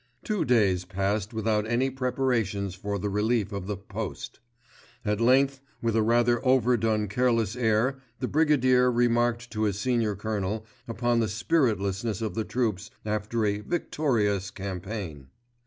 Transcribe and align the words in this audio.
Two 0.23 0.43
days 0.45 0.83
passed 0.83 1.31
without 1.31 1.67
any 1.67 1.91
preparations 1.91 2.73
for 2.73 2.97
the 2.97 3.07
relief 3.07 3.51
of 3.51 3.67
the 3.67 3.77
"Post." 3.77 4.39
At 5.05 5.21
length 5.21 5.61
with 5.79 5.95
a 5.95 6.01
rather 6.01 6.43
over 6.43 6.75
done 6.75 7.07
careless 7.07 7.55
air 7.55 7.99
the 8.19 8.27
Brigadier 8.27 8.89
remarked 8.89 9.51
to 9.51 9.61
his 9.65 9.77
Senior 9.77 10.15
Colonel 10.15 10.65
upon 10.87 11.19
the 11.19 11.27
spiritlessness 11.29 12.19
of 12.19 12.33
the 12.33 12.43
troops 12.43 12.89
after 13.05 13.45
a 13.45 13.59
"victorious 13.59 14.49
campaign." 14.49 15.27